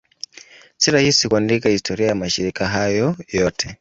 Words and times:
Si 0.77 0.91
rahisi 0.91 1.27
kuandika 1.29 1.69
historia 1.69 2.07
ya 2.07 2.15
mashirika 2.15 2.67
hayo 2.67 3.15
yote. 3.29 3.69